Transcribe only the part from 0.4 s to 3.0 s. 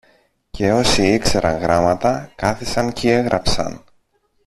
Και όσοι ήξεραν γράμματα κάθισαν